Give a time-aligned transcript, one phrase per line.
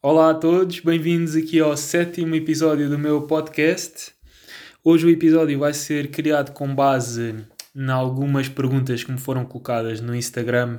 [0.00, 4.12] Olá a todos, bem-vindos aqui ao sétimo episódio do meu podcast.
[4.84, 7.34] Hoje o episódio vai ser criado com base
[7.74, 10.78] em algumas perguntas que me foram colocadas no Instagram,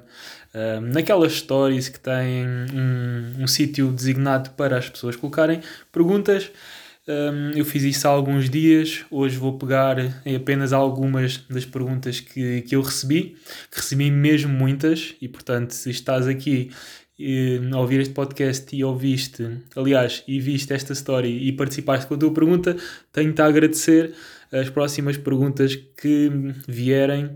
[0.56, 5.60] uh, naquelas stories que têm um, um sítio designado para as pessoas colocarem
[5.92, 6.50] perguntas.
[7.06, 12.22] Um, eu fiz isso há alguns dias, hoje vou pegar em apenas algumas das perguntas
[12.22, 13.36] que, que eu recebi,
[13.70, 16.72] que recebi mesmo muitas, e portanto, se estás aqui
[17.20, 22.18] e, ouvir este podcast e ouviste, aliás, e viste esta história e participaste com a
[22.18, 22.78] tua pergunta,
[23.12, 24.16] tenho-te a agradecer
[24.52, 26.32] as próximas perguntas que
[26.68, 27.30] vierem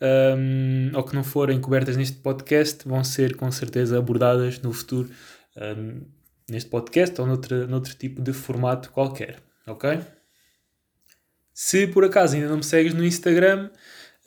[0.00, 5.08] um, ou que não forem cobertas neste podcast vão ser com certeza abordadas no futuro
[5.56, 6.02] um,
[6.50, 10.00] neste podcast ou noutro, noutro tipo de formato qualquer, ok?
[11.54, 13.70] Se por acaso ainda não me segues no Instagram,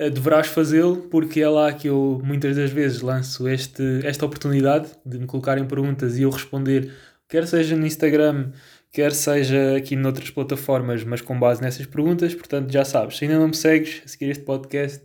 [0.10, 5.20] deverás fazê-lo, porque é lá que eu muitas das vezes lanço este, esta oportunidade de
[5.20, 6.92] me colocarem perguntas e eu responder,
[7.28, 8.52] quer seja no Instagram,
[8.92, 12.34] quer seja aqui noutras plataformas, mas com base nessas perguntas.
[12.34, 15.04] Portanto, já sabes, se ainda não me segues a seguir este podcast,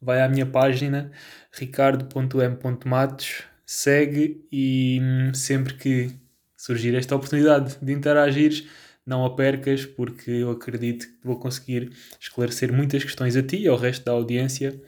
[0.00, 1.10] vai à minha página
[1.52, 6.10] ricardo.m.matos, segue e hum, sempre que
[6.56, 8.68] surgir esta oportunidade de interagir,
[9.06, 13.68] não a percas, porque eu acredito que vou conseguir esclarecer muitas questões a ti e
[13.68, 14.78] ao resto da audiência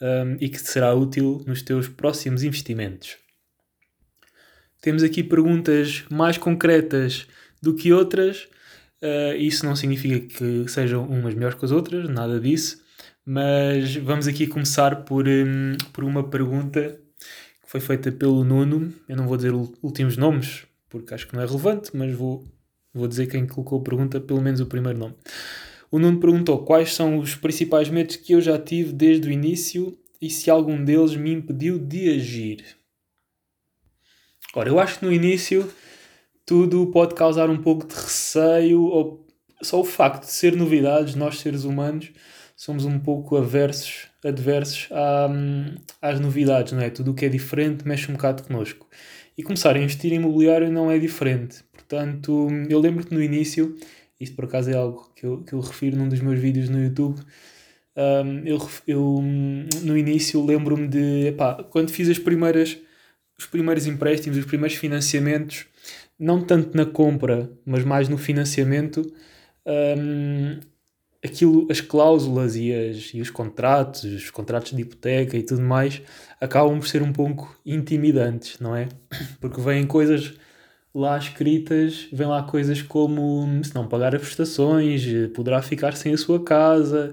[0.00, 3.16] um, e que te será útil nos teus próximos investimentos.
[4.80, 7.26] Temos aqui perguntas mais concretas
[7.60, 8.48] do que outras.
[9.02, 12.82] Uh, isso não significa que sejam umas melhores que as outras, nada disso.
[13.24, 16.98] Mas vamos aqui começar por, um, por uma pergunta
[17.62, 18.94] que foi feita pelo Nuno.
[19.08, 22.46] Eu não vou dizer últimos nomes, porque acho que não é relevante, mas vou,
[22.98, 25.14] vou dizer quem colocou a pergunta, pelo menos o primeiro nome.
[25.90, 29.96] O Nuno perguntou quais são os principais medos que eu já tive desde o início
[30.20, 32.64] e se algum deles me impediu de agir.
[34.54, 35.70] Ora, eu acho que no início
[36.44, 39.26] tudo pode causar um pouco de receio, ou
[39.62, 42.10] só o facto de ser novidades, nós seres humanos
[42.56, 45.28] somos um pouco aversos, adversos à,
[46.02, 46.90] às novidades, não é?
[46.90, 48.88] Tudo o que é diferente mexe um bocado connosco.
[49.38, 51.62] E começar a investir em imobiliário não é diferente.
[51.72, 53.76] Portanto, eu lembro que no início,
[54.18, 56.82] isto por acaso é algo que eu, que eu refiro num dos meus vídeos no
[56.82, 57.20] YouTube,
[57.96, 59.22] um, eu, eu
[59.82, 62.78] no início lembro-me de, epá, quando fiz as primeiras,
[63.38, 65.66] os primeiros empréstimos, os primeiros financiamentos,
[66.18, 69.02] não tanto na compra, mas mais no financiamento,
[69.64, 70.58] um,
[71.24, 76.02] aquilo, as cláusulas e, as, e os contratos, os contratos de hipoteca e tudo mais,
[76.40, 78.88] acabam por ser um pouco intimidantes, não é?
[79.40, 80.34] Porque vêm coisas
[80.94, 86.18] lá escritas, vêm lá coisas como se não pagar as prestações, poderá ficar sem a
[86.18, 87.12] sua casa,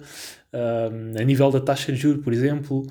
[0.54, 2.88] um, a nível da taxa de juros, por exemplo,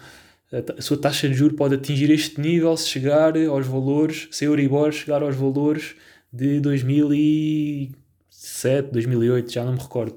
[0.77, 4.49] a sua taxa de juros pode atingir este nível se chegar aos valores, se a
[4.49, 5.97] Euribor chegar aos valores
[6.33, 10.17] de 2007, 2008, já não me recordo.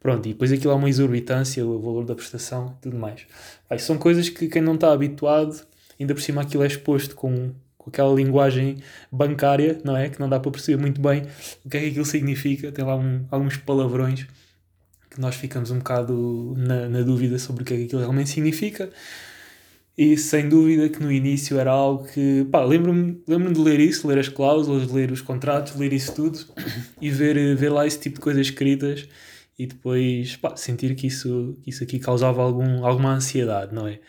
[0.00, 3.22] Pronto, e depois aquilo há uma exorbitância, o valor da prestação e tudo mais.
[3.68, 5.60] Aí, são coisas que quem não está habituado,
[5.98, 8.78] ainda por cima aquilo é exposto com, com aquela linguagem
[9.10, 10.08] bancária, não é?
[10.08, 11.22] Que não dá para perceber muito bem
[11.64, 12.70] o que é que aquilo significa.
[12.70, 14.26] Tem lá um, alguns palavrões
[15.10, 18.30] que nós ficamos um bocado na, na dúvida sobre o que é que aquilo realmente
[18.30, 18.90] significa.
[19.96, 24.06] E sem dúvida que no início era algo que, pá, lembro-me lembro de ler isso,
[24.06, 26.38] ler as cláusulas, ler os contratos, ler isso tudo
[27.02, 29.08] e ver, ver lá esse tipo de coisas escritas
[29.58, 34.00] e depois pá, sentir que isso, que isso aqui causava algum, alguma ansiedade, não é?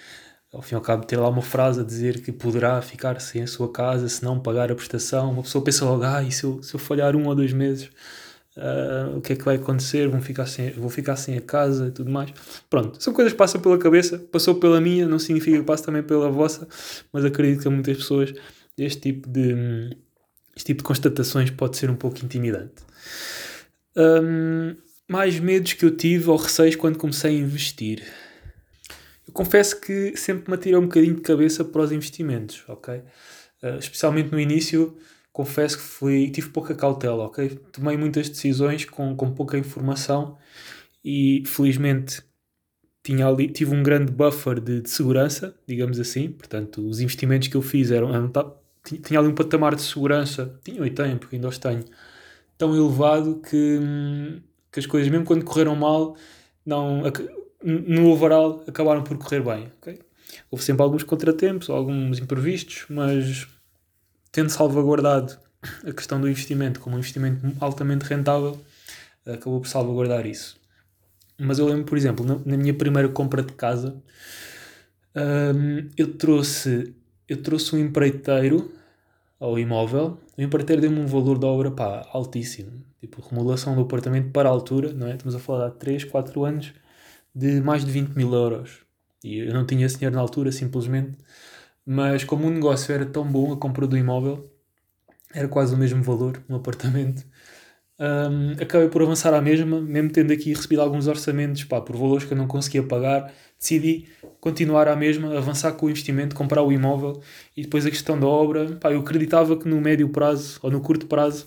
[0.54, 3.44] Ao fim e ao cabo, ter lá uma frase a dizer que poderá ficar sem
[3.44, 6.44] a sua casa se não pagar a prestação, uma pessoa pensa logo, ah, e se
[6.44, 7.90] eu, se eu falhar um ou dois meses,
[8.58, 10.08] uh, o que é que vai acontecer?
[10.08, 12.32] Vou ficar, sem, vou ficar sem a casa e tudo mais.
[12.70, 16.04] Pronto, são coisas que passam pela cabeça, passou pela minha, não significa que passe também
[16.04, 16.68] pela vossa,
[17.14, 18.34] mas acredito que a muitas pessoas
[18.78, 19.90] este tipo de,
[20.56, 22.84] este tipo de constatações pode ser um pouco intimidante.
[23.96, 24.76] Um,
[25.10, 28.04] mais medos que eu tive ou receios quando comecei a investir?
[29.28, 33.02] Eu confesso que sempre me atirei um bocadinho de cabeça para os investimentos, ok?
[33.62, 34.96] Uh, especialmente no início,
[35.34, 37.50] confesso que fui, tive pouca cautela, ok?
[37.72, 40.38] Tomei muitas decisões com, com pouca informação
[41.04, 42.22] e felizmente
[43.04, 46.30] tinha ali, tive um grande buffer de, de segurança, digamos assim.
[46.30, 48.32] Portanto, os investimentos que eu fiz eram, eram
[48.84, 51.84] tinha ali um patamar de segurança, tinha e tenho, porque ainda os tenho,
[52.58, 54.42] tão elevado que hum,
[54.80, 56.16] que as coisas, mesmo quando correram mal,
[56.66, 57.04] não,
[57.64, 59.72] no overall acabaram por correr bem.
[59.82, 60.00] Okay?
[60.50, 63.48] Houve sempre alguns contratempos, alguns imprevistos, mas
[64.32, 65.38] tendo salvaguardado
[65.86, 68.60] a questão do investimento como um investimento altamente rentável,
[69.26, 70.58] acabou por salvaguardar isso.
[71.38, 74.02] Mas eu lembro, por exemplo, na, minha primeira compra de casa,
[75.16, 76.94] hum, eu trouxe
[77.28, 78.72] eu trouxe um empreiteiro
[79.40, 82.84] ao imóvel, o empreiteiro deu-me um valor da obra pá, altíssimo.
[83.00, 85.12] Tipo, remodelação do apartamento para a altura, não é?
[85.12, 86.74] Estamos a falar de 3, 4 anos,
[87.34, 88.80] de mais de 20 mil euros.
[89.24, 91.18] E eu não tinha esse dinheiro na altura, simplesmente.
[91.86, 94.52] Mas como o negócio era tão bom, a compra do imóvel,
[95.34, 97.26] era quase o mesmo valor, um apartamento.
[98.00, 102.26] Um, acabei por avançar à mesma, mesmo tendo aqui recebido alguns orçamentos pá, por valores
[102.26, 104.08] que eu não conseguia pagar, decidi
[104.40, 107.22] continuar à mesma, avançar com o investimento, comprar o imóvel
[107.56, 108.78] e depois a questão da obra.
[108.78, 111.46] Pá, eu acreditava que no médio prazo ou no curto prazo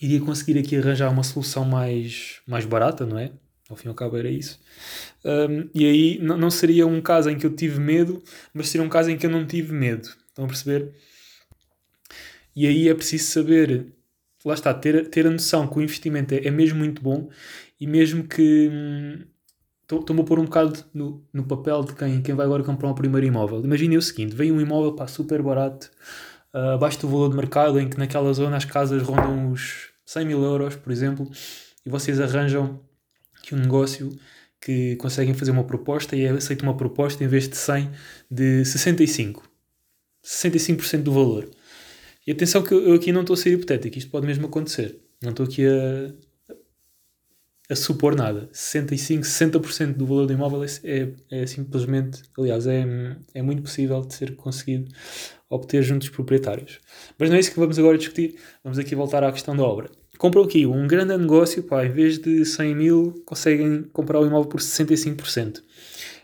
[0.00, 3.32] iria conseguir aqui arranjar uma solução mais, mais barata, não é?
[3.68, 4.60] Ao fim e ao cabo era isso.
[5.24, 8.22] Um, e aí não, não seria um caso em que eu tive medo,
[8.52, 10.08] mas seria um caso em que eu não tive medo.
[10.28, 10.92] Estão a perceber?
[12.54, 13.86] E aí é preciso saber,
[14.44, 17.28] lá está, ter, ter a noção que o investimento é, é mesmo muito bom
[17.80, 18.70] e mesmo que.
[19.90, 22.94] Estou-me a pôr um bocado no, no papel de quem, quem vai agora comprar um
[22.94, 23.62] primeiro imóvel.
[23.62, 25.90] Imaginem o seguinte: vem um imóvel pá, super barato,
[26.54, 30.24] uh, abaixo do valor de mercado, em que naquela zona as casas rondam os 100
[30.24, 31.30] mil euros, por exemplo,
[31.84, 32.80] e vocês arranjam
[33.42, 34.10] que um negócio
[34.60, 37.90] que conseguem fazer uma proposta e aceitam uma proposta em vez de 100
[38.30, 39.46] de 65.
[40.24, 41.50] 65% do valor.
[42.26, 44.98] E atenção que eu aqui não estou a ser hipotético, isto pode mesmo acontecer.
[45.22, 46.14] Não estou aqui a,
[47.68, 48.48] a supor nada.
[48.52, 52.84] 65, 60% do valor do imóvel é, é, é, simplesmente, aliás, é,
[53.34, 54.90] é muito possível de ser conseguido
[55.48, 56.80] obter junto dos proprietários.
[57.18, 58.36] Mas não é isso que vamos agora discutir.
[58.62, 59.90] Vamos aqui voltar à questão da obra.
[60.18, 64.48] Compram aqui um grande negócio, pá, em vez de 100 mil, conseguem comprar o imóvel
[64.48, 65.62] por 65%.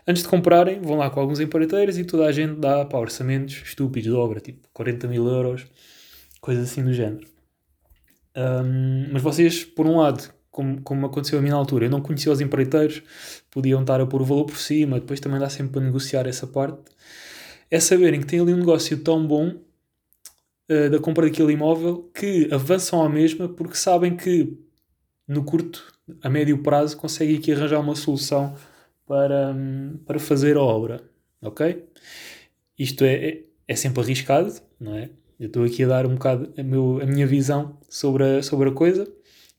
[0.07, 3.61] Antes de comprarem, vão lá com alguns empreiteiros e toda a gente dá pá, orçamentos
[3.63, 5.65] estúpidos de obra, tipo 40 mil euros,
[6.39, 7.27] coisas assim do género.
[8.35, 12.01] Um, mas vocês, por um lado, como, como aconteceu a mim na altura, eu não
[12.01, 13.01] conhecia os empreiteiros,
[13.49, 16.45] podiam estar a pôr o valor por cima, depois também dá sempre para negociar essa
[16.45, 16.81] parte.
[17.69, 19.55] É saberem que tem ali um negócio tão bom
[20.69, 24.57] uh, da compra daquele imóvel que avançam à mesma porque sabem que
[25.27, 25.81] no curto,
[26.21, 28.53] a médio prazo, conseguem aqui arranjar uma solução
[29.07, 31.01] para, um, para fazer a obra.
[31.41, 31.85] Ok?
[32.77, 35.09] Isto é, é, é sempre arriscado, não é?
[35.39, 38.69] Eu estou aqui a dar um bocado a, meu, a minha visão sobre a, sobre
[38.69, 39.07] a coisa,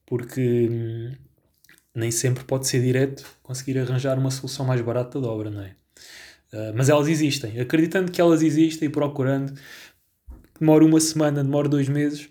[0.06, 1.12] porque hum,
[1.94, 5.76] nem sempre pode ser direto conseguir arranjar uma solução mais barata da obra, não é?
[6.52, 7.60] Uh, mas elas existem.
[7.60, 9.52] Acreditando que elas existem e procurando,
[10.58, 12.28] demora uma semana, demora dois meses,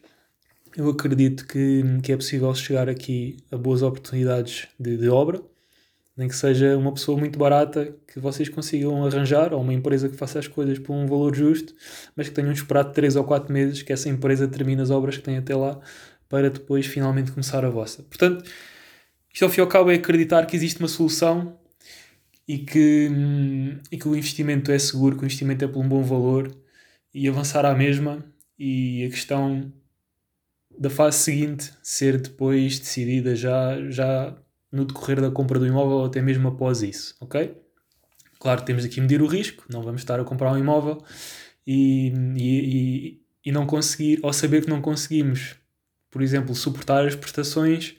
[0.77, 5.41] eu acredito que, que é possível chegar aqui a boas oportunidades de, de obra
[6.15, 10.15] nem que seja uma pessoa muito barata que vocês consigam arranjar, ou uma empresa que
[10.15, 11.73] faça as coisas por um valor justo,
[12.15, 15.23] mas que tenham esperado 3 ou 4 meses que essa empresa termine as obras que
[15.23, 15.79] tem até lá,
[16.31, 18.01] para depois finalmente começar a vossa.
[18.03, 18.49] Portanto,
[19.31, 21.59] isto ao fim e ao cabo é acreditar que existe uma solução
[22.47, 23.09] e que,
[23.91, 26.49] e que o investimento é seguro, que o investimento é por um bom valor
[27.13, 28.25] e avançar à mesma
[28.57, 29.71] e a questão
[30.79, 34.35] da fase seguinte ser depois decidida já, já
[34.71, 37.53] no decorrer da compra do imóvel ou até mesmo após isso, ok?
[38.39, 41.03] Claro, temos aqui medir o risco, não vamos estar a comprar um imóvel
[41.67, 45.55] e, e, e não conseguir, ou saber que não conseguimos,
[46.11, 47.95] por exemplo, suportar as prestações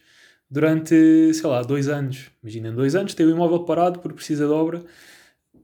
[0.50, 2.30] durante, sei lá, dois anos.
[2.42, 4.84] Imaginem, dois anos tem o imóvel parado porque precisa de obra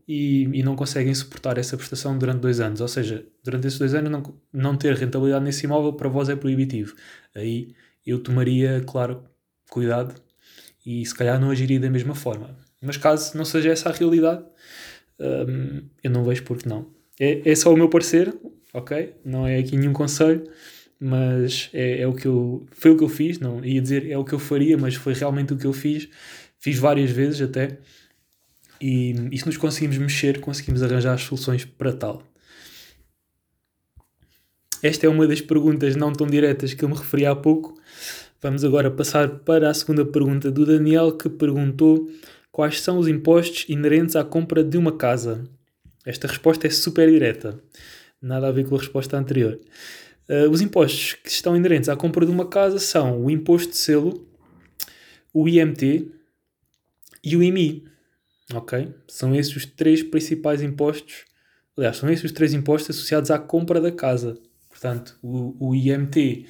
[0.09, 2.81] e, e não conseguem suportar essa prestação durante dois anos.
[2.81, 6.35] Ou seja, durante esses dois anos não, não ter rentabilidade nesse imóvel para vós é
[6.35, 6.97] proibitivo.
[7.35, 7.75] Aí
[8.06, 9.22] eu tomaria, claro,
[9.69, 10.15] cuidado
[10.84, 12.56] e se calhar não agiria da mesma forma.
[12.81, 14.43] Mas caso não seja essa a realidade,
[15.20, 16.87] hum, eu não vejo porque não.
[17.20, 18.34] É, é só o meu parecer,
[18.72, 19.15] ok?
[19.25, 20.49] Não é aqui nenhum conselho,
[21.00, 23.38] mas é, é o que eu, foi o que eu fiz.
[23.38, 26.08] Não ia dizer é o que eu faria, mas foi realmente o que eu fiz.
[26.58, 27.78] Fiz várias vezes até.
[28.81, 32.22] E, e se nos conseguimos mexer, conseguimos arranjar as soluções para tal.
[34.82, 37.74] Esta é uma das perguntas não tão diretas que eu me referi há pouco,
[38.40, 42.08] Vamos agora passar para a segunda pergunta do Daniel, que perguntou
[42.52, 45.43] quais são os impostos inerentes à compra de uma casa.
[46.06, 47.60] Esta resposta é super direta,
[48.22, 49.58] nada a ver com a resposta anterior.
[50.29, 53.77] Uh, os impostos que estão inerentes à compra de uma casa são o imposto de
[53.77, 54.29] selo,
[55.32, 56.11] o IMT
[57.25, 57.85] e o IMI.
[58.55, 58.94] Ok?
[59.06, 61.25] São esses os três principais impostos.
[61.77, 64.39] Aliás, são esses os três impostos associados à compra da casa.
[64.69, 66.47] Portanto, o, o IMT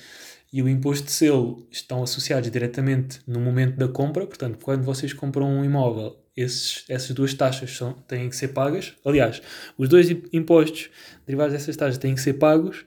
[0.53, 5.13] e o imposto de selo estão associados diretamente no momento da compra, portanto, quando vocês
[5.13, 8.95] compram um imóvel, esses, essas duas taxas são, têm que ser pagas.
[9.05, 9.43] Aliás,
[9.77, 10.89] os dois impostos
[11.27, 12.85] derivados dessas taxas têm que ser pagos.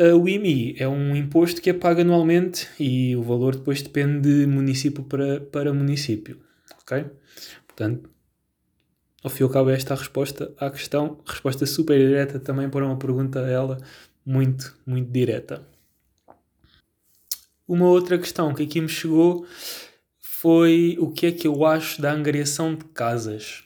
[0.00, 4.46] O IMI é um imposto que é pago anualmente e o valor depois depende de
[4.46, 6.40] município para, para município.
[6.80, 7.04] Ok?
[7.66, 8.08] Portanto,
[9.22, 11.20] ao fim e ao cabo, é esta a resposta à questão.
[11.26, 13.76] Resposta super direta também para uma pergunta ela
[14.24, 15.66] muito, muito direta.
[17.68, 19.46] Uma outra questão que aqui me chegou
[20.18, 23.64] foi o que é que eu acho da angariação de casas.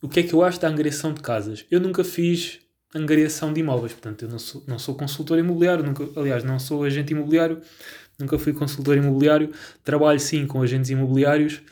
[0.00, 1.66] O que é que eu acho da angariação de casas?
[1.68, 2.60] Eu nunca fiz
[2.96, 6.84] angariação de imóveis, portanto, eu não sou, não sou consultor imobiliário, nunca, aliás, não sou
[6.84, 7.60] agente imobiliário,
[8.18, 9.50] nunca fui consultor imobiliário,
[9.84, 11.62] trabalho sim com agentes imobiliários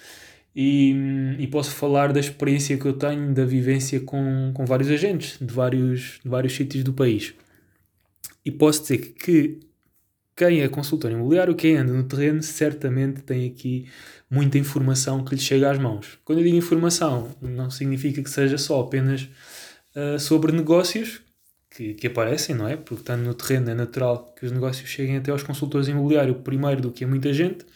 [0.54, 5.36] e, e posso falar da experiência que eu tenho, da vivência com, com vários agentes
[5.40, 7.34] de vários, de vários sítios do país.
[8.44, 9.60] E posso dizer que
[10.36, 13.86] quem é consultor imobiliário, quem anda no terreno, certamente tem aqui
[14.28, 16.18] muita informação que lhe chega às mãos.
[16.24, 19.28] Quando eu digo informação, não significa que seja só apenas
[19.96, 21.20] uh, sobre negócios
[21.70, 22.76] que, que, aparecem, não é?
[22.76, 26.80] Porque estando no terreno é natural que os negócios cheguem até aos consultores imobiliários primeiro
[26.80, 27.66] do que a muita gente,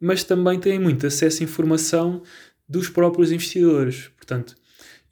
[0.00, 2.22] mas também têm muito acesso à informação
[2.68, 4.08] dos próprios investidores.
[4.16, 4.56] Portanto,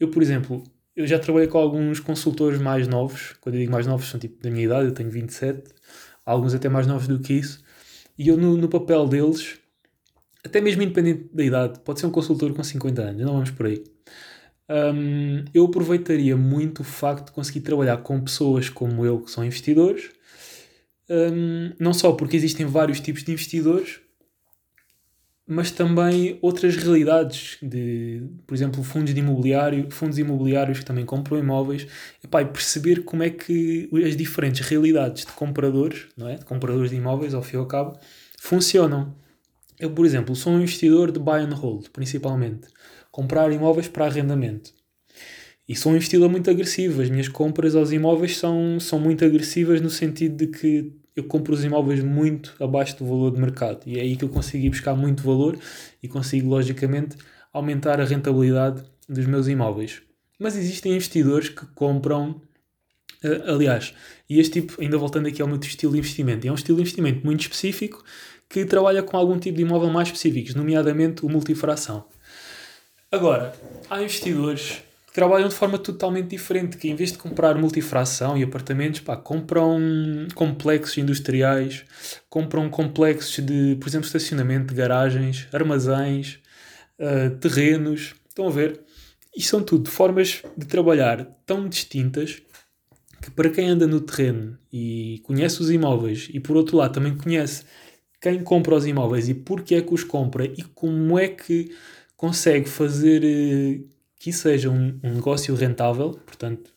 [0.01, 0.65] eu, por exemplo,
[0.97, 4.43] eu já trabalhei com alguns consultores mais novos, quando eu digo mais novos, são tipo
[4.43, 5.71] da minha idade, eu tenho 27,
[6.25, 7.63] alguns até mais novos do que isso,
[8.19, 9.59] e eu no, no papel deles,
[10.45, 13.67] até mesmo independente da idade, pode ser um consultor com 50 anos, não vamos por
[13.67, 13.85] aí.
[14.69, 19.45] Um, eu aproveitaria muito o facto de conseguir trabalhar com pessoas como eu, que são
[19.45, 20.11] investidores,
[21.09, 24.01] um, não só porque existem vários tipos de investidores,
[25.51, 31.39] mas também outras realidades de, por exemplo, fundos de imobiliário, fundos imobiliários que também compram
[31.39, 31.87] imóveis,
[32.23, 36.35] epá, e perceber como é que as diferentes realidades de compradores, não é?
[36.37, 37.99] de compradores de imóveis, ao fim e ao cabo,
[38.39, 39.17] funcionam.
[39.81, 42.69] Eu, por exemplo, sou um investidor de buy and hold, principalmente.
[43.19, 44.73] Comprar imóveis para arrendamento.
[45.69, 47.03] E sou um investidor muito agressivo.
[47.03, 51.53] As minhas compras aos imóveis são, são muito agressivas no sentido de que eu compro
[51.53, 54.95] os imóveis muito abaixo do valor de mercado e é aí que eu consigo buscar
[54.95, 55.59] muito valor
[56.01, 57.17] e consigo, logicamente,
[57.53, 60.01] aumentar a rentabilidade dos meus imóveis.
[60.39, 62.41] Mas existem investidores que compram,
[63.25, 63.95] uh, aliás,
[64.31, 66.83] e este tipo, ainda voltando aqui ao meu estilo de investimento, é um estilo de
[66.83, 68.05] investimento muito específico
[68.49, 72.05] que trabalha com algum tipo de imóvel mais específico, nomeadamente o multifração.
[73.11, 73.55] Agora,
[73.89, 74.83] há investidores
[75.15, 79.81] trabalham de forma totalmente diferente, que em vez de comprar multifração e apartamentos, pá, compram
[80.35, 81.85] complexos industriais,
[82.29, 86.39] compram complexos de, por exemplo, estacionamento, de garagens, armazéns,
[87.01, 88.15] uh, terrenos.
[88.29, 88.81] Estão a ver?
[89.35, 92.43] E são tudo formas de trabalhar tão distintas
[93.23, 97.17] que para quem anda no terreno e conhece os imóveis e por outro lado também
[97.17, 97.65] conhece
[98.21, 101.75] quem compra os imóveis e porque é que os compra e como é que
[102.19, 103.81] consegue fazer eh,
[104.17, 106.75] que seja um, um negócio rentável, portanto,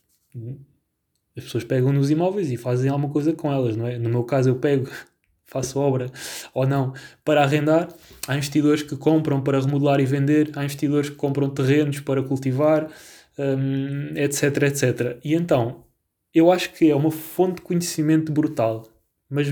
[1.36, 3.98] as pessoas pegam nos imóveis e fazem alguma coisa com elas, não é?
[3.98, 4.88] No meu caso, eu pego,
[5.46, 6.12] faço obra
[6.54, 6.94] ou não
[7.26, 7.90] para arrendar.
[8.28, 12.88] Há investidores que compram para remodelar e vender, há investidores que compram terrenos para cultivar,
[13.38, 15.20] um, etc, etc.
[15.24, 15.84] E então,
[16.34, 18.88] eu acho que é uma fonte de conhecimento brutal,
[19.28, 19.52] mas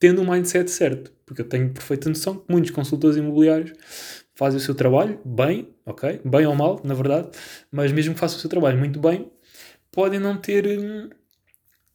[0.00, 3.72] tendo o um mindset certo, porque eu tenho perfeita noção que muitos consultores imobiliários
[4.34, 6.22] fazem o seu trabalho bem, ok?
[6.24, 7.28] Bem ou mal, na verdade,
[7.70, 9.30] mas mesmo que façam o seu trabalho muito bem,
[9.92, 11.10] podem não ter hum,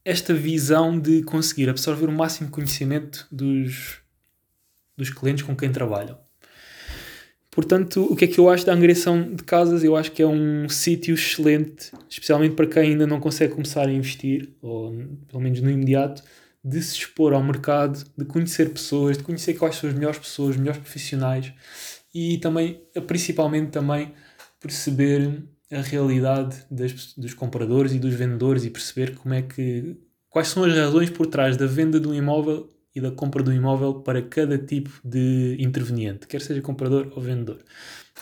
[0.06, 3.98] esta visão de conseguir absorver o máximo conhecimento dos,
[4.96, 6.18] dos clientes com quem trabalham.
[7.50, 9.84] Portanto, o que é que eu acho da angriação de casas?
[9.84, 13.92] Eu acho que é um sítio excelente, especialmente para quem ainda não consegue começar a
[13.92, 14.92] investir, ou
[15.28, 16.22] pelo menos no imediato,
[16.66, 20.58] de se expor ao mercado, de conhecer pessoas, de conhecer quais são as melhores pessoas,
[20.58, 21.54] melhores profissionais
[22.12, 24.14] e também, principalmente também,
[24.60, 29.96] perceber a realidade das, dos compradores e dos vendedores e perceber como é que
[30.28, 33.54] quais são as razões por trás da venda de um imóvel e da compra do
[33.54, 37.60] imóvel para cada tipo de interveniente, quer seja comprador ou vendedor.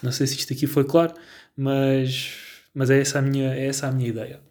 [0.01, 1.13] Não sei se isto aqui foi claro,
[1.55, 2.33] mas,
[2.73, 4.41] mas é, essa a minha, é essa a minha ideia.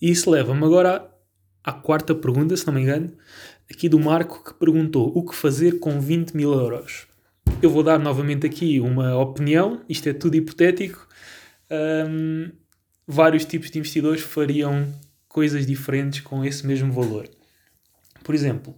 [0.00, 1.10] E isso leva-me agora
[1.64, 3.12] à, à quarta pergunta, se não me engano,
[3.70, 7.06] aqui do Marco que perguntou o que fazer com 20 mil euros.
[7.60, 11.06] Eu vou dar novamente aqui uma opinião, isto é tudo hipotético.
[11.70, 12.50] Um,
[13.06, 14.86] vários tipos de investidores fariam
[15.28, 17.28] coisas diferentes com esse mesmo valor.
[18.22, 18.74] Por exemplo,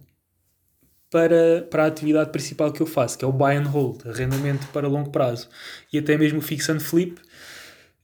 [1.09, 4.65] para, para a atividade principal que eu faço, que é o buy and hold, arrendamento
[4.67, 5.49] para longo prazo,
[5.91, 7.19] e até mesmo fix and flip,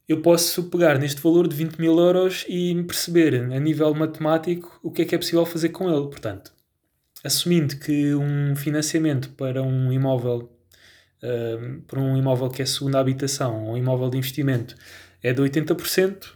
[0.08, 4.90] eu posso pegar neste valor de 20 mil euros e perceber a nível matemático o
[4.90, 6.08] que é que é possível fazer com ele.
[6.08, 6.54] Portanto,
[7.24, 10.50] assumindo que um financiamento para um imóvel,
[11.22, 14.76] uh, para um imóvel que é segunda habitação ou um imóvel de investimento
[15.22, 16.32] é de 80%,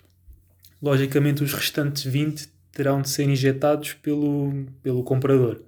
[0.81, 5.61] logicamente os restantes 20% terão de ser injetados pelo, pelo comprador.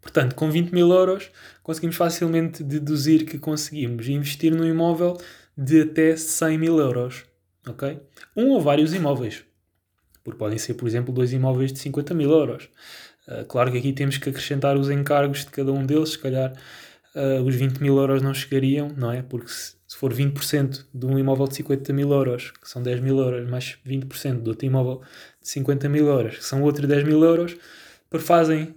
[0.00, 1.30] Portanto, com 20 mil euros
[1.62, 5.16] conseguimos facilmente deduzir que conseguimos investir num imóvel
[5.56, 7.24] de até 100 mil euros.
[7.66, 8.00] ok?
[8.36, 9.44] Um ou vários imóveis,
[10.22, 12.68] porque podem ser, por exemplo, dois imóveis de 50 mil euros.
[13.26, 16.52] Uh, claro que aqui temos que acrescentar os encargos de cada um deles, se calhar
[17.14, 19.22] uh, os 20 mil euros não chegariam, não é?
[19.22, 23.00] Porque se, se for 20% de um imóvel de 50 mil euros, que são 10
[23.00, 25.02] mil euros, mais 20% de outro imóvel
[25.40, 27.56] de 50 mil euros, que são outros 10 mil euros,
[28.10, 28.74] perfazem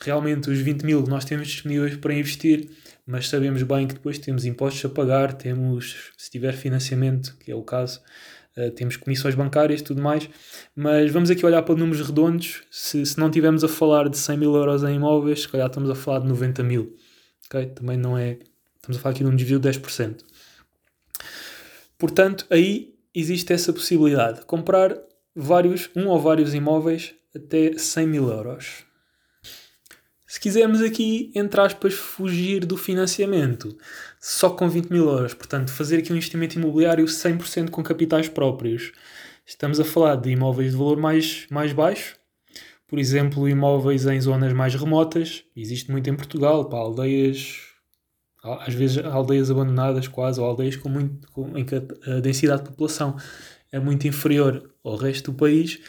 [0.00, 2.70] realmente os 20 mil que nós temos disponíveis para investir,
[3.10, 7.54] mas sabemos bem que depois temos impostos a pagar, temos, se tiver financiamento, que é
[7.54, 8.00] o caso,
[8.56, 10.30] uh, temos comissões bancárias e tudo mais,
[10.76, 14.38] mas vamos aqui olhar para números redondos, se, se não estivermos a falar de 100
[14.38, 16.96] mil euros em imóveis, se calhar estamos a falar de 90 mil?
[17.74, 18.38] Também não é,
[18.76, 20.20] estamos a falar aqui de um desvio de 10%.
[21.98, 24.96] Portanto, aí existe essa possibilidade, comprar
[25.34, 28.84] vários, um ou vários imóveis até 100 mil euros.
[30.30, 33.76] Se quisermos aqui, entre aspas, fugir do financiamento,
[34.20, 38.92] só com 20 mil euros, portanto, fazer aqui um investimento imobiliário 100% com capitais próprios,
[39.44, 42.14] estamos a falar de imóveis de valor mais, mais baixo,
[42.86, 47.56] por exemplo, imóveis em zonas mais remotas, existe muito em Portugal, para aldeias,
[48.40, 52.68] às vezes aldeias abandonadas quase, ou aldeias com muito, com, em que a densidade de
[52.68, 53.16] população
[53.72, 55.80] é muito inferior ao resto do país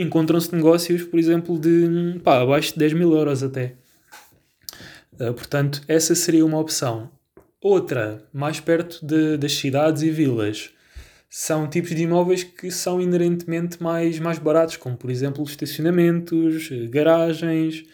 [0.00, 3.74] encontram-se negócios, por exemplo, de pá, abaixo de 10 mil euros até.
[5.12, 7.10] Uh, portanto, essa seria uma opção.
[7.60, 10.70] Outra, mais perto de, das cidades e vilas,
[11.28, 17.84] são tipos de imóveis que são inerentemente mais, mais baratos, como por exemplo estacionamentos, garagens,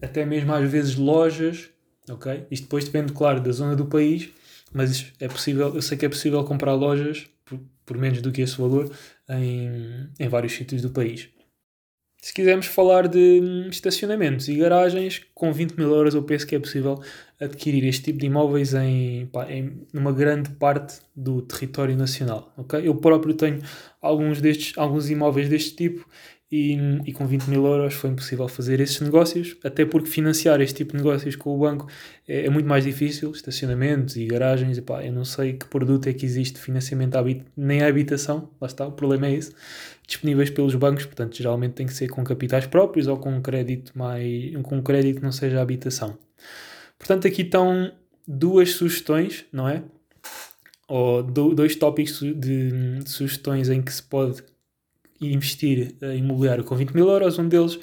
[0.00, 1.70] até mesmo às vezes lojas.
[2.10, 2.46] ok?
[2.50, 4.28] Isto depois depende, claro, da zona do país,
[4.74, 8.42] mas é possível, eu sei que é possível comprar lojas por, por menos do que
[8.42, 8.92] esse valor
[9.30, 11.30] em, em vários sítios do país.
[12.26, 16.56] Se quisermos falar de hum, estacionamentos e garagens, com 20 mil euros eu penso que
[16.56, 17.00] é possível
[17.40, 22.52] adquirir este tipo de imóveis em, pá, em numa grande parte do território nacional.
[22.58, 22.88] Okay?
[22.88, 23.60] Eu próprio tenho
[24.02, 26.04] alguns, destes, alguns imóveis deste tipo
[26.50, 30.76] e, e com 20 mil euros foi impossível fazer esses negócios, até porque financiar este
[30.76, 31.88] tipo de negócios com o banco
[32.26, 36.12] é, é muito mais difícil, estacionamentos e garagens, epá, eu não sei que produto é
[36.12, 39.52] que existe de financiamento habit nem a habitação, lá está, o problema é esse,
[40.06, 43.96] disponíveis pelos bancos, portanto geralmente tem que ser com capitais próprios ou com um crédito,
[43.96, 46.16] mais, com um crédito que não seja habitação.
[46.98, 47.92] Portanto aqui estão
[48.26, 49.82] duas sugestões, não é?
[50.88, 54.42] Ou dois tópicos de, de sugestões em que se pode
[55.20, 57.78] investir em imobiliário com 20 mil euros, um deles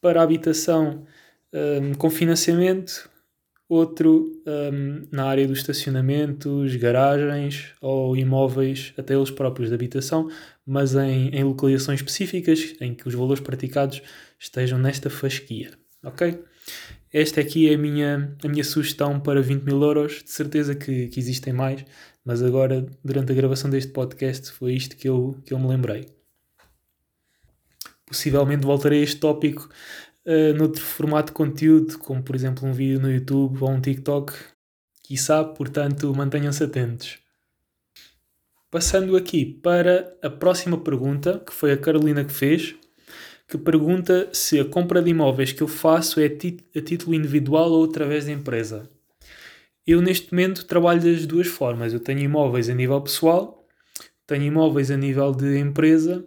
[0.00, 1.06] para habitação
[1.52, 3.08] um, com financiamento,
[3.72, 10.28] outro um, na área dos estacionamentos, garagens ou imóveis, até eles próprios de habitação,
[10.66, 14.02] mas em, em localizações específicas em que os valores praticados
[14.38, 15.70] estejam nesta fasquia.
[16.04, 16.38] Ok?
[17.12, 20.22] Esta aqui é a minha, a minha sugestão para 20 mil euros.
[20.22, 21.84] De certeza que, que existem mais,
[22.24, 26.06] mas agora, durante a gravação deste podcast, foi isto que eu, que eu me lembrei
[28.12, 29.68] possivelmente voltarei a este tópico
[30.26, 34.32] uh, noutro formato de conteúdo, como por exemplo um vídeo no YouTube ou um TikTok,
[35.16, 37.18] sabe portanto mantenham-se atentos.
[38.70, 42.74] Passando aqui para a próxima pergunta, que foi a Carolina que fez,
[43.46, 47.84] que pergunta se a compra de imóveis que eu faço é a título individual ou
[47.84, 48.88] através da empresa.
[49.86, 51.92] Eu neste momento trabalho das duas formas.
[51.92, 53.66] Eu tenho imóveis a nível pessoal,
[54.26, 56.26] tenho imóveis a nível de empresa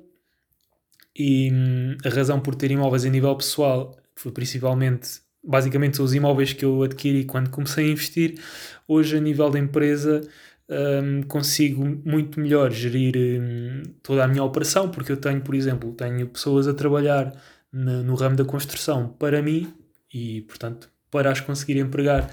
[1.15, 6.13] e hum, a razão por ter imóveis a nível pessoal foi principalmente, basicamente, são os
[6.13, 8.39] imóveis que eu adquiri quando comecei a investir.
[8.87, 10.21] Hoje, a nível da empresa,
[10.69, 15.93] um, consigo muito melhor gerir um, toda a minha operação, porque eu tenho, por exemplo,
[15.93, 17.33] tenho pessoas a trabalhar
[17.71, 19.73] na, no ramo da construção para mim
[20.13, 22.29] e, portanto, para as conseguir empregar,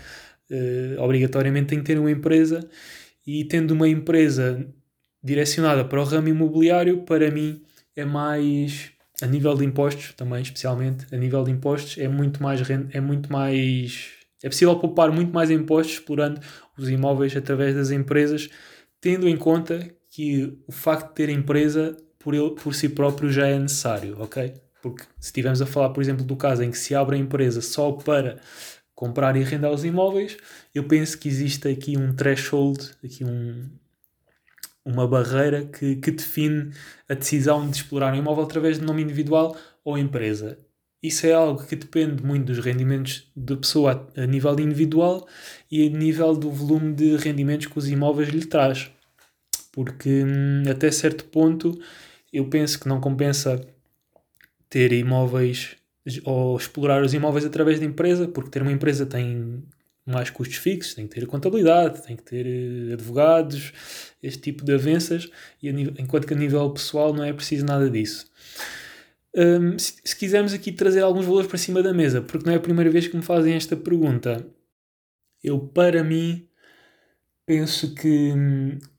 [0.50, 2.68] uh, obrigatoriamente tenho que ter uma empresa
[3.26, 4.66] e tendo uma empresa
[5.22, 7.62] direcionada para o ramo imobiliário, para mim
[7.96, 12.60] é mais a nível de impostos também, especialmente a nível de impostos é muito mais
[12.90, 14.10] é muito mais
[14.42, 16.40] é possível poupar muito mais impostos explorando
[16.76, 18.48] os imóveis através das empresas,
[19.00, 23.46] tendo em conta que o facto de ter empresa por, ele, por si próprio já
[23.46, 24.54] é necessário, ok?
[24.82, 27.60] Porque se estivermos a falar, por exemplo, do caso em que se abre a empresa
[27.60, 28.40] só para
[28.94, 30.36] comprar e arrendar os imóveis,
[30.74, 33.68] eu penso que existe aqui um threshold, aqui um,
[34.84, 36.72] uma barreira que, que define
[37.08, 40.58] a decisão de explorar um imóvel através de nome individual ou empresa.
[41.02, 45.26] Isso é algo que depende muito dos rendimentos da pessoa a, nível individual
[45.70, 48.90] e a nível do volume de rendimentos que os imóveis lhe traz.
[49.72, 51.76] Porque hum, até certo ponto
[52.32, 53.60] eu penso que não compensa
[54.70, 55.76] ter imóveis
[56.24, 59.62] ou explorar os imóveis através da empresa, porque ter uma empresa tem
[60.04, 63.72] mais custos fixos, tem que ter contabilidade, tem que ter eh, advogados,
[64.22, 65.30] este tipo de avanças,
[65.62, 68.30] e nível, enquanto que a nível pessoal não é preciso nada disso.
[69.34, 72.56] Um, se, se, quisermos aqui trazer alguns valores para cima da mesa, porque não é
[72.56, 74.46] a primeira vez que me fazem esta pergunta,
[75.42, 76.48] eu, para mim,
[77.46, 78.32] penso que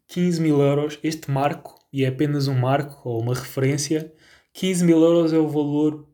[0.08, 4.12] 15 hum, mil euros, este marco, e é apenas um marco ou uma referência,
[4.54, 6.08] 15 mil euros é o valor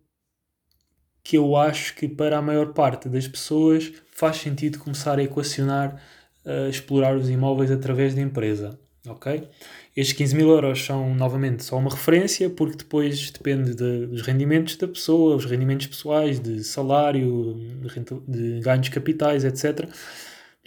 [1.23, 6.01] que eu acho que para a maior parte das pessoas faz sentido começar a equacionar,
[6.45, 8.77] a explorar os imóveis através da empresa.
[9.07, 9.47] Ok?
[9.95, 14.75] Estes 15 mil euros são novamente só uma referência, porque depois depende de, dos rendimentos
[14.75, 19.89] da pessoa, os rendimentos pessoais, de salário, de, de ganhos capitais, etc.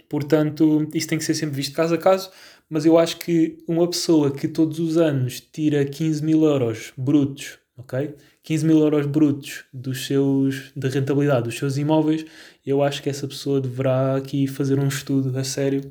[0.09, 2.31] Portanto, isso tem que ser sempre visto caso a caso,
[2.67, 7.59] mas eu acho que uma pessoa que todos os anos tira 15 mil euros brutos,
[7.77, 8.15] ok?
[8.43, 12.25] 15 mil euros brutos dos seus, da rentabilidade dos seus imóveis,
[12.65, 15.81] eu acho que essa pessoa deverá aqui fazer um estudo a sério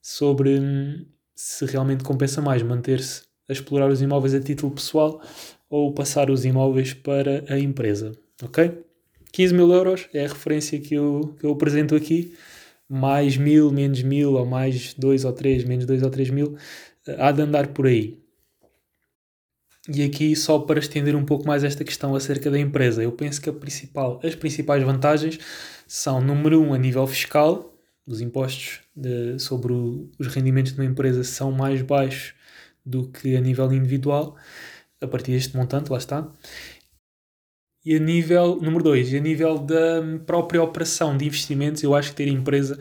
[0.00, 5.20] sobre hum, se realmente compensa mais manter-se a explorar os imóveis a título pessoal
[5.70, 8.12] ou passar os imóveis para a empresa,
[8.42, 8.72] ok?
[9.32, 12.34] 15 mil euros é a referência que eu, que eu apresento aqui,
[12.88, 16.56] mais mil, menos mil, ou mais dois ou três, menos dois ou três mil,
[17.18, 18.18] há de andar por aí.
[19.90, 23.40] E aqui, só para estender um pouco mais esta questão acerca da empresa, eu penso
[23.40, 25.38] que principal, as principais vantagens
[25.86, 27.74] são, número um, a nível fiscal,
[28.06, 32.34] os impostos de, sobre o, os rendimentos de uma empresa são mais baixos
[32.84, 34.36] do que a nível individual,
[35.00, 36.30] a partir deste montante, lá está.
[37.84, 42.16] E a nível, número dois, a nível da própria operação de investimentos, eu acho que
[42.16, 42.78] ter empresa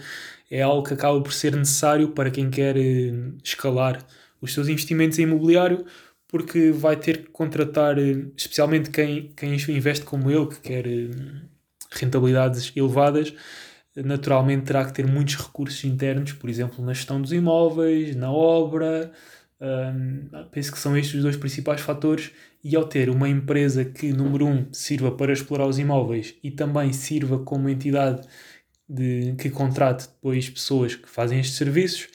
[0.52, 4.06] é algo que acaba por ser necessário para quem quer eh, escalar
[4.42, 5.86] os seus investimentos em imobiliário,
[6.28, 11.10] porque vai ter que contratar, eh, especialmente quem, quem investe como eu, que quer eh,
[11.92, 13.34] rentabilidades elevadas,
[13.96, 19.12] naturalmente terá que ter muitos recursos internos, por exemplo, na gestão dos imóveis, na obra.
[19.60, 22.32] Um, penso que são estes os dois principais fatores.
[22.64, 26.92] E ao ter uma empresa que, número um, sirva para explorar os imóveis e também
[26.92, 28.28] sirva como entidade
[28.88, 32.08] de, que contrate depois pessoas que fazem estes serviços,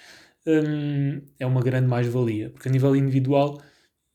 [0.47, 2.51] um, é uma grande mais-valia.
[2.51, 3.61] Porque a nível individual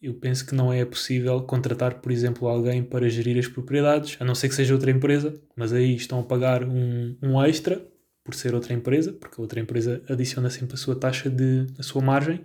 [0.02, 4.26] eu penso que não é possível contratar, por exemplo, alguém para gerir as propriedades, a
[4.26, 7.84] não ser que seja outra empresa, mas aí estão a pagar um, um extra
[8.24, 11.84] por ser outra empresa, porque a outra empresa adiciona sempre a sua taxa de a
[11.84, 12.42] sua margem.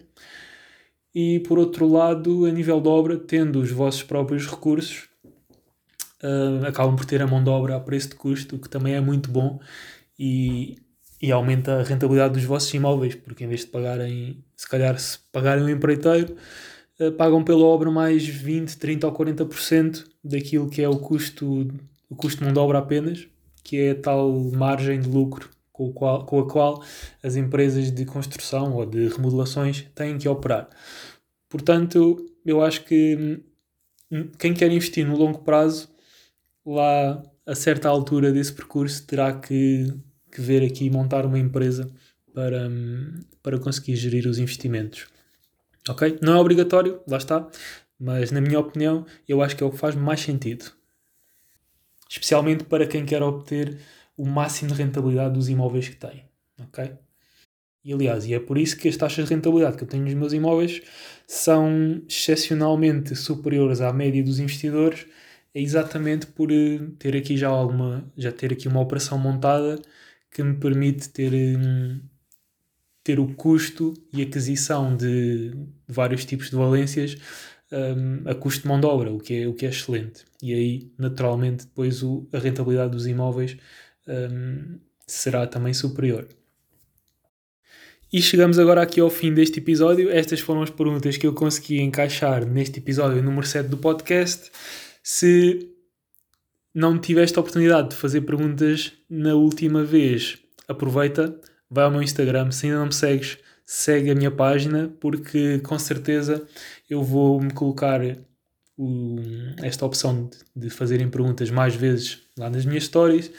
[1.15, 5.09] E por outro lado, a nível de obra, tendo os vossos próprios recursos,
[6.23, 8.95] uh, acabam por ter a mão de obra a preço de custo, o que também
[8.95, 9.61] é muito bom
[10.19, 10.79] e,
[11.21, 15.19] e aumenta a rentabilidade dos vossos imóveis, porque em vez de pagarem, se calhar, se
[15.31, 16.35] pagarem um empreiteiro
[17.17, 21.69] pagam pela obra mais 20, 30 ou 40% daquilo que é o custo,
[22.09, 23.27] o custo de mão de obra apenas,
[23.65, 26.85] que é a tal margem de lucro com, o qual, com a qual
[27.23, 30.69] as empresas de construção ou de remodelações têm que operar.
[31.49, 33.43] Portanto, eu acho que
[34.11, 35.89] hum, quem quer investir no longo prazo,
[36.65, 39.93] lá a certa altura desse percurso, terá que,
[40.31, 41.91] que ver aqui montar uma empresa
[42.33, 45.12] para, hum, para conseguir gerir os investimentos.
[45.89, 46.19] Ok?
[46.23, 47.49] Não é obrigatório, lá está,
[47.99, 50.73] mas na minha opinião, eu acho que é o que faz mais sentido.
[52.09, 53.79] Especialmente para quem quer obter
[54.17, 56.25] o máximo de rentabilidade dos imóveis que tem.
[56.61, 56.93] Ok?
[57.85, 60.15] E aliás, e é por isso que as taxas de rentabilidade que eu tenho nos
[60.15, 60.83] meus imóveis
[61.27, 65.07] são excepcionalmente superiores à média dos investidores,
[65.55, 69.81] é exatamente por eh, ter aqui já alguma, já ter aqui uma operação montada
[70.31, 72.01] que me permite ter hum,
[73.03, 75.53] ter o custo e aquisição de
[75.89, 77.17] vários tipos de valências
[77.73, 80.25] um, a custo de mão de obra, o que é, o que é excelente.
[80.43, 83.57] E aí, naturalmente, depois o, a rentabilidade dos imóveis
[84.07, 86.29] um, será também superior.
[88.13, 90.11] E chegamos agora aqui ao fim deste episódio.
[90.11, 94.51] Estas foram as perguntas que eu consegui encaixar neste episódio número 7 do podcast.
[95.03, 95.71] Se
[96.75, 100.39] não tiveste a oportunidade de fazer perguntas na última vez,
[100.69, 101.41] aproveita
[101.73, 105.79] vai ao meu Instagram, se ainda não me segues, segue a minha página, porque com
[105.79, 106.47] certeza
[106.89, 108.01] eu vou me colocar
[108.77, 109.17] o,
[109.63, 113.33] esta opção de, de fazerem perguntas mais vezes lá nas minhas stories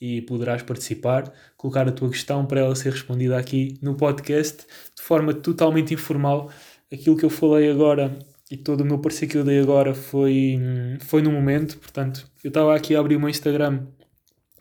[0.00, 5.02] e poderás participar, colocar a tua questão para ela ser respondida aqui no podcast de
[5.02, 6.50] forma totalmente informal.
[6.92, 8.16] Aquilo que eu falei agora
[8.50, 10.58] e todo o meu parecer que eu dei agora foi,
[11.00, 13.86] foi no momento, portanto, eu estava aqui a abrir o meu Instagram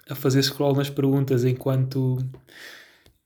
[0.10, 2.18] a fazer scroll nas perguntas enquanto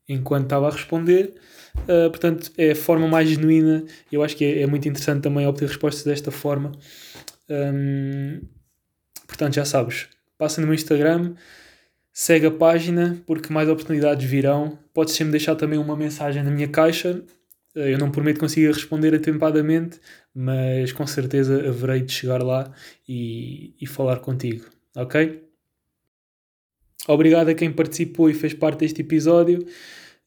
[0.08, 1.34] enquanto estava a responder.
[1.82, 3.84] Uh, portanto, é a forma mais genuína.
[4.10, 6.72] Eu acho que é, é muito interessante também obter respostas desta forma.
[7.48, 8.40] Um,
[9.26, 11.34] portanto, já sabes, passa no meu Instagram,
[12.12, 14.78] segue a página porque mais oportunidades virão.
[14.92, 17.22] Podes sempre deixar também uma mensagem na minha caixa.
[17.74, 20.00] Eu não prometo que consiga responder atempadamente,
[20.32, 22.72] mas com certeza haverei de chegar lá
[23.08, 25.42] e, e falar contigo, ok?
[27.06, 29.66] Obrigado a quem participou e fez parte deste episódio.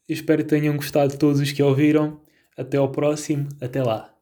[0.08, 2.22] espero que tenham gostado todos os que ouviram.
[2.58, 3.48] Até ao próximo.
[3.62, 4.17] Até lá.